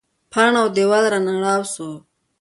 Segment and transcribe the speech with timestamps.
[0.31, 1.87] پاڼ او دیوال رانړاوه سو.